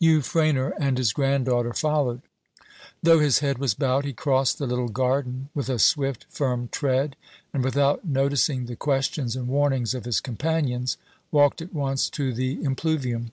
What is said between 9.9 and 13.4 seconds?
of his companions, walked at once to the impluvium.